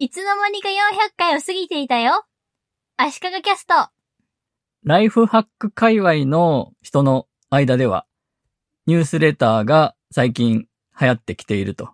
[0.00, 0.74] いつの間にか400
[1.16, 2.24] 回を過ぎていたよ。
[2.96, 3.74] 足利キャスト。
[4.84, 8.06] ライフハック界隈の人の間では、
[8.86, 10.68] ニュースレターが最近
[11.00, 11.90] 流行ってきていると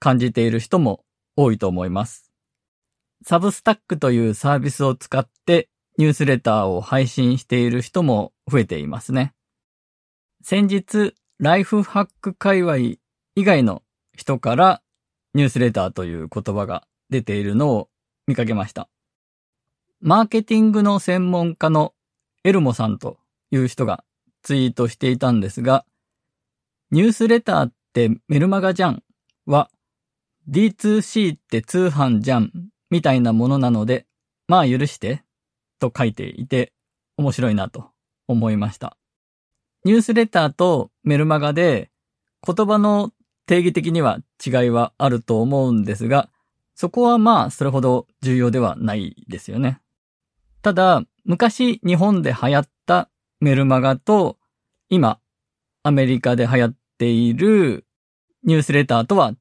[0.00, 1.04] 感じている人も
[1.36, 2.32] 多いと思います。
[3.22, 5.68] サブスタックというサービスを使って
[5.98, 9.34] ニュースレターを配信している人も増えていますね。
[10.42, 13.82] 先日、ライフハック界隈以外の
[14.16, 14.80] 人から
[15.34, 17.88] ニュースレターという言葉が出ているのを
[18.26, 18.88] 見かけました。
[20.00, 21.94] マーケティングの専門家の
[22.44, 23.18] エルモさんと
[23.50, 24.04] いう人が
[24.42, 25.84] ツイートしていたんですが、
[26.90, 29.02] ニュースレターってメルマガじゃん
[29.46, 29.70] は
[30.48, 32.52] D2C って通販じゃん
[32.90, 34.06] みたいなものなので、
[34.46, 35.22] まあ許して
[35.78, 36.72] と書いていて
[37.16, 37.90] 面白いなと
[38.26, 38.96] 思いました。
[39.84, 41.90] ニュースレターとメルマガで
[42.46, 43.12] 言葉の
[43.46, 46.30] 定義的には違いはあると思うんですが、
[46.80, 49.80] そこはまあそれほど重要ではないですよね。
[50.62, 54.38] ただ、昔日本で流行ったメルマガと
[54.88, 55.18] 今
[55.82, 57.84] アメリカで流行っている
[58.44, 59.32] ニュースレターとは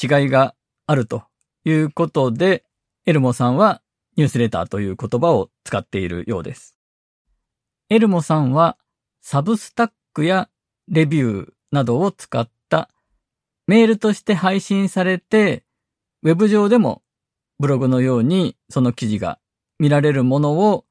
[0.00, 0.54] 違いが
[0.86, 1.22] あると
[1.64, 2.62] いうことで、
[3.06, 3.80] エルモさんは
[4.18, 6.76] ニュースレターという言葉を使っているようです。
[7.88, 8.76] エルモさんは
[9.22, 10.50] サブスタックや
[10.88, 12.90] レビューなどを使った
[13.66, 15.64] メールとして配信されて、
[16.24, 17.02] ウェブ上でも
[17.58, 19.38] ブログのようにその記事が
[19.78, 20.84] 見られるものを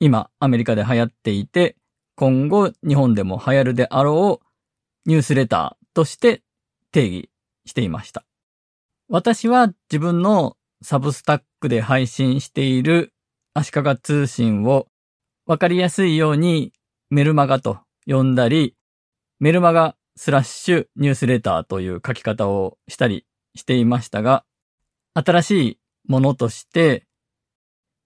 [0.00, 1.76] 今アメリカで流行っていて、
[2.16, 6.42] 今後日本でも流行るであろうニュースレターとして
[6.90, 7.30] 定義
[7.64, 8.24] していました。
[9.08, 13.12] 私は自分のサブスタックで配信している
[13.54, 14.88] 足利通信を
[15.46, 16.72] わかりやすいように
[17.10, 18.74] メルマガと呼んだり、
[19.38, 24.44] メルマガスラッシュニュースレターという書き方をしたりしていましたが、
[25.14, 27.06] 新しいものとして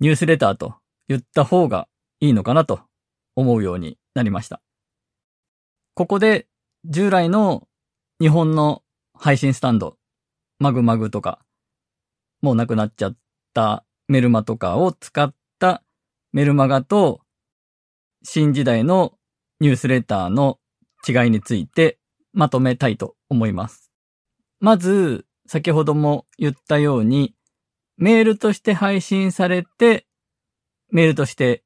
[0.00, 0.74] ニュースレターと
[1.08, 1.88] 言った方が
[2.20, 2.80] いいのかなと
[3.36, 4.60] 思うようになりました。
[5.94, 6.46] ここで
[6.84, 7.68] 従来の
[8.20, 8.82] 日本の
[9.14, 9.96] 配信スタンド、
[10.58, 11.40] マグマグとか、
[12.40, 13.16] もうなくなっちゃっ
[13.52, 15.82] たメルマとかを使った
[16.32, 17.20] メルマガと
[18.24, 19.14] 新時代の
[19.60, 20.58] ニュースレターの
[21.06, 21.98] 違いについて
[22.32, 23.92] まとめたいと思います。
[24.60, 27.34] まず、先ほども言ったように、
[27.98, 30.06] メールとして配信されて、
[30.90, 31.62] メールとして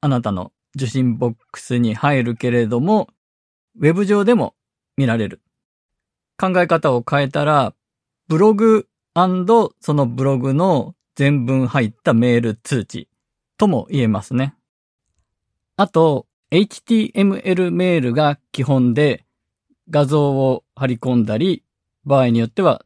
[0.00, 3.06] あなたの受信ボックスに入るけれども、
[3.78, 4.56] ウェブ上でも
[4.96, 5.42] 見られる。
[6.40, 7.72] 考え方を変えたら、
[8.26, 13.08] ブログそのブログの全文入ったメール通知
[13.58, 14.56] とも言えますね。
[15.76, 19.24] あと、HTML メールが基本で
[19.88, 21.62] 画像を貼り込んだり、
[22.04, 22.84] 場合によっては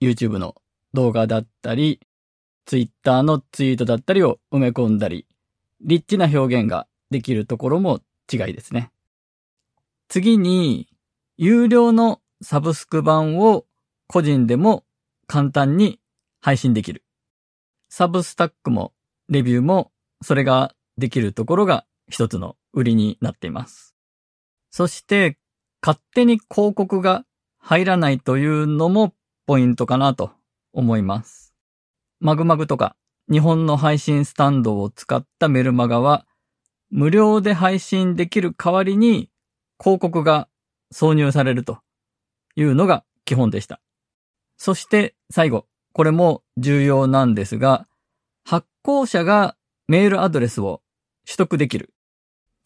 [0.00, 0.54] YouTube の
[0.94, 2.00] 動画だったり、
[2.66, 5.26] Twitter のツイートだったりを埋め込んだり、
[5.80, 8.00] リッチな表現ができるところも
[8.32, 8.90] 違いですね。
[10.08, 10.88] 次に、
[11.36, 13.66] 有料のサブスク版を
[14.08, 14.84] 個人でも
[15.26, 16.00] 簡単に
[16.40, 17.02] 配信できる。
[17.88, 18.92] サブスタックも
[19.28, 19.92] レビューも
[20.22, 23.94] それができるところが一つの売りになっています。
[24.70, 25.38] そして
[25.82, 27.24] 勝手に広告が
[27.58, 29.14] 入らないというのも
[29.46, 30.32] ポイントかなと
[30.72, 31.54] 思います。
[32.20, 32.96] マグマグとか
[33.30, 36.26] 日本の配信スタンドを使ったメルマガは
[36.90, 39.30] 無料で配信できる代わりに
[39.78, 40.48] 広告が
[40.94, 41.78] 挿入されると
[42.54, 43.80] いうのが基本でした。
[44.56, 47.86] そして最後、これも重要なんですが、
[48.44, 49.56] 発行者が
[49.88, 50.82] メールアドレスを
[51.26, 51.92] 取得できる。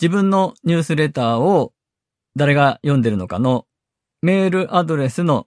[0.00, 1.72] 自分のニュースレターを
[2.36, 3.66] 誰が読んでるのかの
[4.22, 5.46] メールアドレスの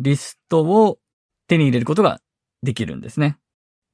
[0.00, 0.98] リストを
[1.46, 2.20] 手に入れることが
[2.62, 3.38] できるんですね。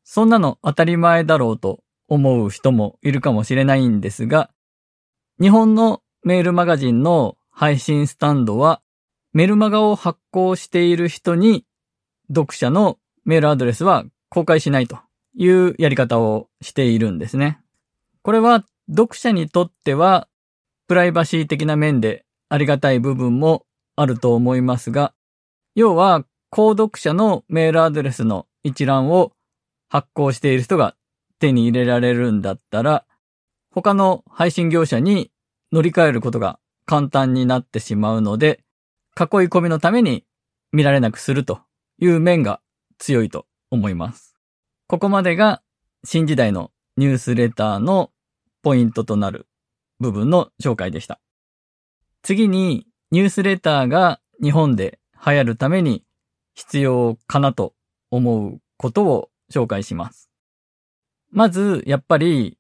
[0.05, 4.51] そんなの当たり前だろうと思う人もいるかもしれないんですが、
[5.41, 8.81] 日本のメールマガジンの配信スタンドは
[9.33, 11.65] メルマガを発行している人に
[12.29, 14.99] 読者のメールアドレスは公開しないと
[15.35, 17.59] いうやり方をしているんですね。
[18.23, 20.29] これは読者にとっては
[20.87, 23.67] プライバシー的な面でありがたい部分も
[23.97, 25.13] あると思いますが、
[25.77, 29.33] 要は購読者のメールアドレスの一覧を
[29.91, 30.97] 発行している人が
[31.39, 33.05] 手に入れられるんだったら、
[33.71, 35.31] 他の配信業者に
[35.71, 38.65] 乗り換えることが簡単になってしまうので、
[39.21, 40.25] 囲い込みのために
[40.73, 41.61] 見られなくすると
[41.99, 42.63] いう面が
[42.97, 44.35] 強いと思います。
[44.87, 45.61] ここまでが
[46.05, 48.11] 新時代のニュースレターの
[48.63, 49.47] ポイントとなる
[50.01, 51.21] 部分の紹介でした。
[52.23, 56.05] 次にニュースレターが日本で流行るために
[56.55, 57.75] 必要かなと
[58.11, 60.31] 思うことを紹介します。
[61.31, 62.57] まず、やっぱり、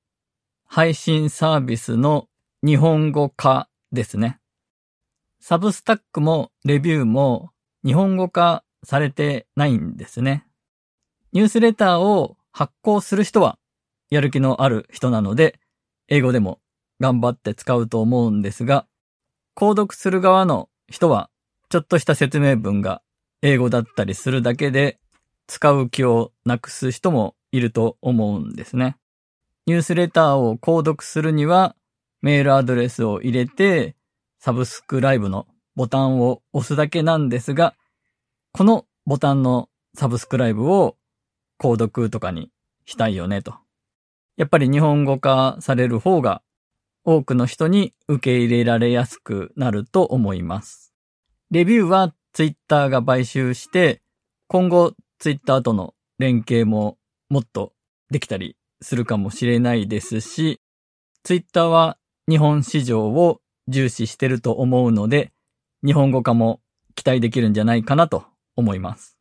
[0.66, 2.28] 配信サービスの
[2.64, 4.40] 日本語化ですね。
[5.40, 7.50] サブスタックもレビューも
[7.84, 10.44] 日本語化されてないんですね。
[11.32, 13.58] ニュースレターを発行する人は
[14.10, 15.60] やる気のある人なので、
[16.08, 16.60] 英語でも
[17.00, 18.86] 頑張って使うと思うんですが、
[19.54, 21.30] 購読する側の人は
[21.68, 23.02] ちょっとした説明文が
[23.42, 24.98] 英語だったりするだけで
[25.46, 28.96] 使う気をなくす人もいると思うんですね。
[29.66, 31.74] ニュースレターを購読するには
[32.22, 33.96] メールアドレスを入れて
[34.38, 37.74] サブスクライブのボタンを押すだけなんですが、
[38.52, 40.96] このボタンのサブスクライブを
[41.60, 42.50] 購読とかに
[42.84, 43.54] したいよねと。
[44.36, 46.42] やっぱり日本語化される方が
[47.04, 50.85] 多くの人に受け入れられやすくなると思います。
[51.52, 54.02] レビューはツイッターが買収して、
[54.48, 56.98] 今後ツイッターとの連携も
[57.28, 57.72] もっと
[58.10, 60.60] できたりするかもしれないですし、
[61.22, 61.98] ツイッターは
[62.28, 65.32] 日本市場を重視してると思うので、
[65.84, 66.60] 日本語化も
[66.96, 68.24] 期待できるんじゃないかなと
[68.56, 69.16] 思います。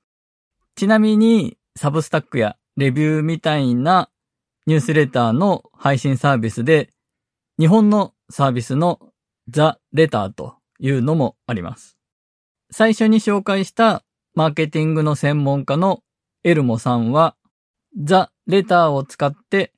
[0.75, 4.09] ちなみに、サブスタックやレビューみたいな
[4.65, 6.89] ニュースレターの配信サービスで、
[7.59, 8.99] 日本のサービスの
[9.47, 11.94] ザ・レターというのもあります。
[12.71, 14.03] 最初に紹介した
[14.33, 16.01] マーケティングの専門家の
[16.43, 17.35] エルモさんは、
[17.97, 19.71] ザ・レターを使って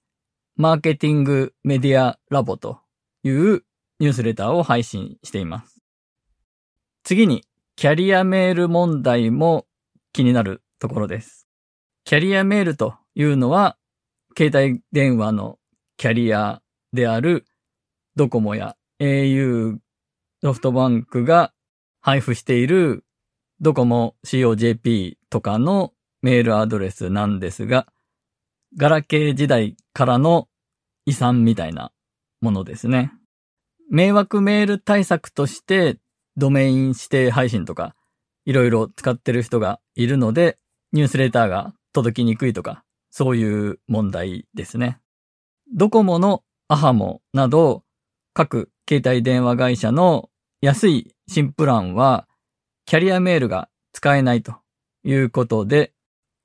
[0.56, 2.80] マーケティングメディアラボと
[3.24, 3.64] いう
[4.00, 5.80] ニュースレターを配信しています。
[7.04, 7.46] 次に、
[7.76, 9.68] キャリアメール問題も
[10.14, 11.48] 気になるところです。
[12.06, 13.78] キャリアメールというのは、
[14.36, 15.60] 携帯電話の
[15.98, 16.62] キャリア
[16.94, 17.46] である
[18.16, 19.78] ドコモや au
[20.42, 21.54] ソフトバンクが
[22.08, 23.04] 配布している
[23.60, 27.86] ドコモ COJP とかのメールアドレスなんですが、
[28.78, 30.48] ガラケー時代からの
[31.06, 31.92] 遺産みたいな
[32.40, 33.12] ものですね。
[33.92, 35.98] 迷惑メール対策として
[36.38, 37.94] ドメイン指定配信とか
[38.46, 40.58] いろいろ使ってる人がいるので、
[40.94, 45.02] ニュースレターが届きにくいとか、そういう問題ですね。
[45.76, 47.84] ドコモのアハモなど、
[48.34, 50.30] 各携帯電話会社の
[50.62, 52.28] 安い新プランは、
[52.86, 54.56] キャリアメールが使えないと
[55.04, 55.94] いうことで、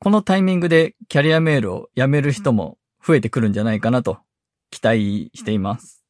[0.01, 4.19] このタイミングでキャリアメールをやめる人も増えてくるんじゃないかなと
[4.71, 6.05] 期待しています。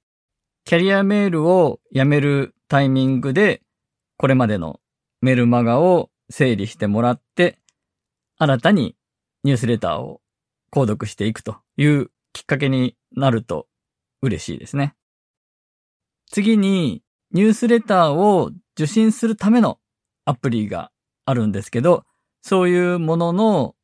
[0.65, 3.61] キャリアメールをやめるタイミングで、
[4.17, 4.81] これまでの
[5.21, 7.59] メルマガを整理してもらって、
[8.39, 8.97] 新たに
[9.45, 10.23] ニュースレターを
[10.73, 13.67] 購読していくというきっかけになると
[14.23, 14.95] 嬉しいですね。
[16.31, 17.03] 次に、
[17.33, 19.79] ニュースレターを受信するための
[20.25, 20.91] アプリが
[21.25, 22.05] あるんですけど、
[22.43, 23.75] そういうものの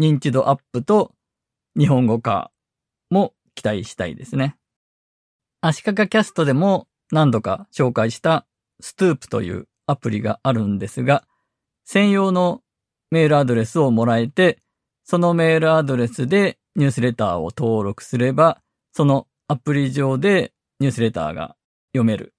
[0.00, 1.12] 認知度アップと
[1.78, 2.50] 日本語化
[3.10, 4.56] も期待したいですね。
[5.60, 8.46] 足利キャストでも何度か紹介した
[8.80, 11.24] ストゥープというアプリがあるんですが、
[11.84, 12.62] 専用の
[13.10, 14.58] メールアドレスをもらえて、
[15.04, 18.60] そのメールアドレスでニュースレターを登録すれば、
[18.92, 21.56] そのアプリ上でニュースレターが
[21.92, 22.35] 読める。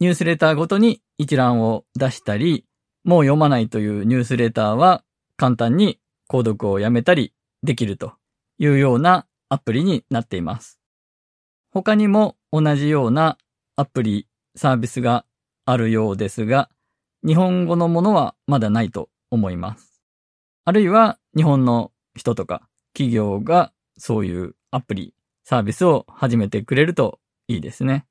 [0.00, 2.64] ニュースレターごとに一覧を出したり、
[3.04, 5.04] もう読まないというニュースレターは
[5.36, 7.32] 簡単に購読をやめたり
[7.62, 8.14] できると
[8.58, 10.80] いうようなアプリになっています。
[11.70, 13.38] 他にも同じような
[13.76, 15.24] アプリ、サービスが
[15.64, 16.70] あるようですが、
[17.26, 20.02] 日本語のものはまだないと思います。
[20.64, 25.14] あるいは日本の人とか企業がそういうアプリ、
[25.44, 27.18] サービスを始めてくれると
[27.48, 28.06] いいですね。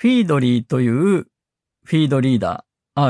[0.00, 3.02] フィードリーというフィードリーダー、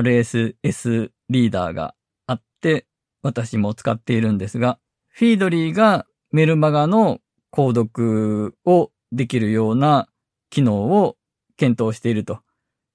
[0.64, 1.94] RSS リーダーが
[2.26, 2.86] あって、
[3.20, 4.78] 私も使っているんですが、
[5.10, 7.18] フィードリーがメルマガの
[7.52, 10.08] 購読をできるような
[10.48, 11.18] 機能を
[11.58, 12.38] 検討していると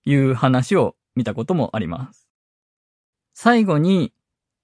[0.06, 2.28] いう話を見たこともあります。
[3.36, 4.12] 最後に、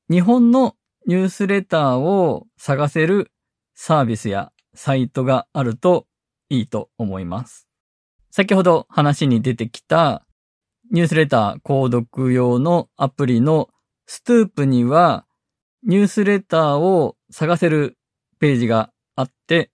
[0.10, 3.32] 日本のニュースレターを探せる
[3.76, 6.08] サービスやサイトがあると
[6.50, 7.69] いいと思います。
[8.32, 10.26] 先ほど話に出てきた
[10.92, 13.70] ニュースレター購読用のアプリの
[14.06, 15.26] ストゥープには
[15.84, 17.98] ニュースレターを探せる
[18.40, 19.72] ページがあって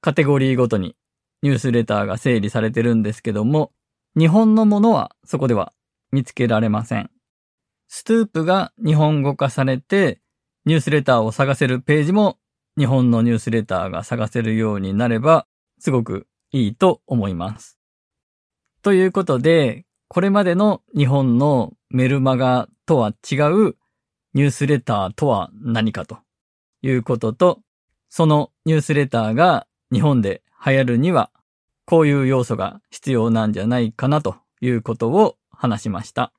[0.00, 0.96] カテゴリーごとに
[1.42, 3.72] ニュースレターが整理されてるんですけども
[4.18, 5.72] 日本のものはそこでは
[6.12, 7.10] 見つけられません。
[7.88, 10.20] ストゥープが日本語化されて
[10.64, 12.38] ニュースレターを探せるページも
[12.78, 15.46] 日本のニュースレターが探せるようになれば
[15.78, 17.78] すごくいいと思います。
[18.84, 23.76] ということで、これまでの日本のメルマガとは違う
[24.34, 26.18] ニュースレターとは何かと
[26.82, 27.62] いうことと、
[28.10, 31.30] そのニュースレターが日本で流行るには、
[31.86, 36.34] こういう要素が必要なんじゃないかなということを話しました。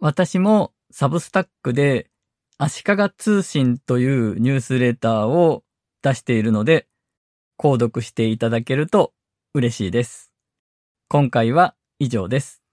[0.00, 2.10] 私もサブスタックで
[2.58, 5.62] 足利通信というニュースレターを
[6.02, 6.88] 出しているので、
[7.56, 9.12] 購読していただけると
[9.54, 10.35] 嬉しいです。
[11.08, 12.65] 今回は以上です。